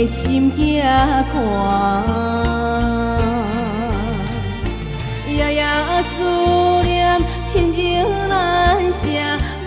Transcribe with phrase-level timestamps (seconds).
[0.00, 2.02] 的心惊寒，
[5.28, 5.62] 夜夜
[6.02, 6.24] 思
[6.82, 9.06] 念，亲情难舍，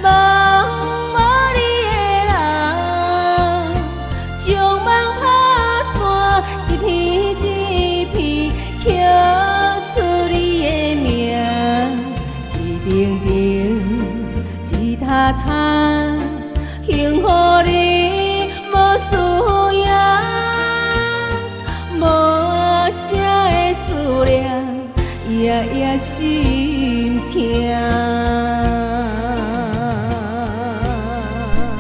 [0.01, 0.09] 望
[1.13, 1.17] 无
[1.53, 1.93] 你的
[2.29, 2.33] 人，
[4.43, 4.49] 将
[4.83, 4.87] 梦
[5.21, 5.23] 打
[5.93, 6.01] 散，
[6.67, 6.83] 一片
[7.39, 7.45] 一
[8.05, 8.17] 片
[8.83, 8.85] 刻
[9.93, 9.95] 出
[10.31, 10.65] 你的
[10.95, 11.05] 名，
[12.57, 12.57] 一
[12.89, 12.91] 顶
[13.27, 13.29] 顶，
[14.81, 16.12] 一塔塔，
[25.29, 27.33] 夜夜心痛。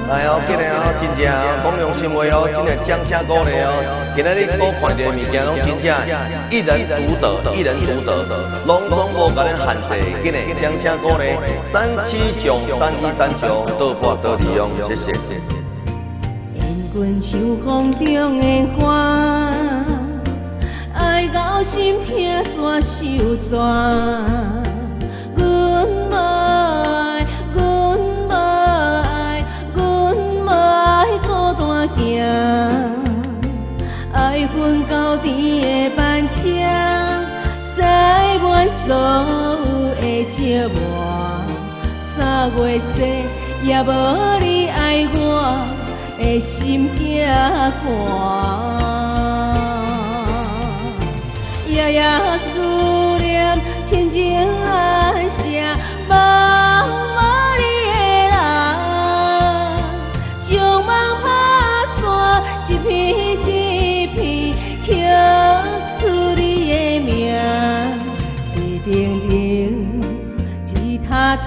[0.09, 1.21] 来哦，今日哦，真正
[1.63, 3.69] 讲良心话哦，真正掌声鼓励哦。
[4.15, 5.85] 今日你所看到的物件拢真正
[6.49, 8.09] 一人独得，一人独得，
[8.65, 9.91] 拢总无甲恁限制。
[10.23, 11.23] 今日掌声鼓励，
[11.63, 11.73] 三
[12.05, 12.45] 七九
[12.79, 15.11] 三一三九，多播多利用，谢谢。
[16.55, 16.57] 烟
[16.93, 18.43] 滚秋风中的
[18.79, 19.42] 花。
[23.03, 23.59] 怎收线？
[25.35, 25.43] 阮
[26.09, 27.59] 无爱，阮
[27.99, 29.77] 无爱，阮
[30.15, 31.27] 无爱孤
[31.59, 31.61] 单
[31.97, 32.01] 行。
[34.13, 34.17] 爱
[34.55, 35.27] 阮到底
[35.61, 36.39] 的班车，
[37.75, 38.95] 载满所有
[39.99, 40.35] 的寂
[40.69, 40.75] 寞。
[42.15, 42.17] 三
[42.55, 42.59] 月
[42.95, 42.95] 雪
[43.63, 43.91] 也无
[44.39, 44.79] 你爱
[45.13, 45.17] 我
[46.17, 48.42] 的心惊寒。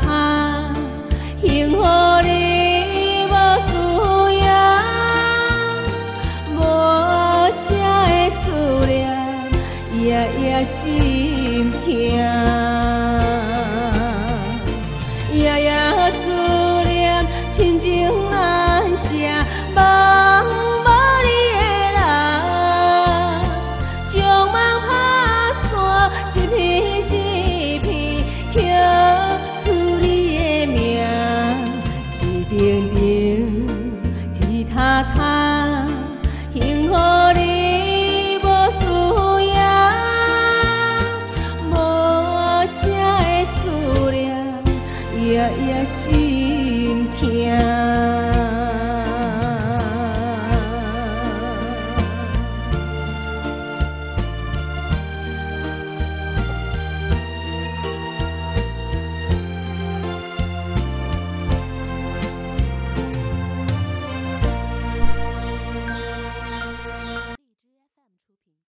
[0.02, 0.70] 他
[1.42, 1.76] 幸福
[2.22, 3.34] 你无
[3.66, 3.70] 输
[4.30, 4.40] 赢，
[6.56, 6.58] 无
[7.52, 7.64] 声
[8.08, 8.40] 的思
[8.86, 8.90] 念
[10.00, 10.04] 夜
[10.40, 12.75] 夜心痛。
[36.54, 36.94] 幸福
[37.34, 38.46] 你无
[38.78, 38.82] 需
[39.54, 39.58] 要
[41.70, 41.72] 无
[42.66, 43.54] 声的思
[44.10, 44.24] 念，
[45.20, 45.28] 夜
[45.66, 48.35] 夜心痛。